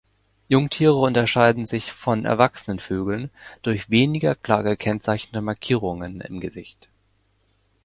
Jungtiere 0.47 0.95
unterscheiden 0.95 1.67
sich 1.67 1.91
von 1.91 2.25
erwachsenen 2.25 2.79
Vögeln 2.79 3.29
durch 3.61 3.91
weniger 3.91 4.33
klar 4.33 4.63
gezeichnete 4.63 5.43
Markierungen 5.43 6.21
im 6.21 6.39
Gesicht. 6.39 6.87